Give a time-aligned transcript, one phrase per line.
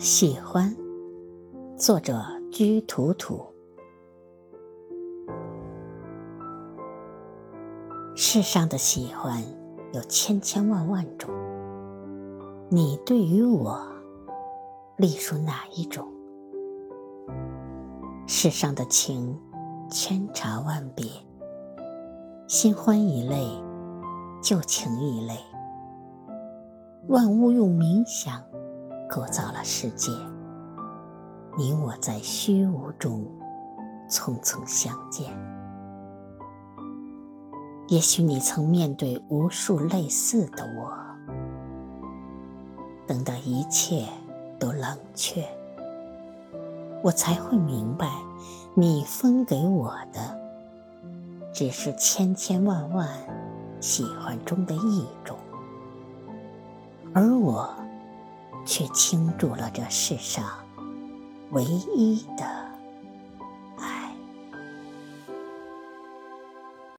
[0.00, 0.72] 喜欢，
[1.76, 2.22] 作者
[2.52, 3.44] 居图图。
[8.14, 9.42] 世上的喜欢
[9.92, 11.28] 有千千万万种，
[12.68, 13.84] 你对于我
[14.98, 16.06] 隶属哪一种？
[18.28, 19.36] 世上的情
[19.90, 21.06] 千差万别，
[22.46, 23.44] 新欢一类，
[24.40, 25.34] 旧情一类，
[27.08, 28.40] 万物用冥想。
[29.08, 30.12] 构造了世界，
[31.56, 33.24] 你我在虚无中
[34.08, 35.26] 匆匆相见。
[37.88, 40.92] 也许你曾面对无数类似的我，
[43.06, 44.06] 等到一切
[44.60, 45.42] 都冷却，
[47.02, 48.10] 我才会明白，
[48.74, 50.38] 你分给我的
[51.50, 53.08] 只是千千万万
[53.80, 55.38] 喜欢中的一种，
[57.14, 57.74] 而我。
[58.68, 60.44] 却倾注了这世上
[61.52, 62.67] 唯一的。